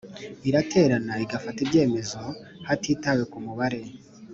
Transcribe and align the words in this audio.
Iraterana 0.49 1.13
igafata 1.23 1.59
ibyemezo 1.65 2.19
hatitawe 2.67 3.23
ku 3.31 3.37
mubare 3.45 3.81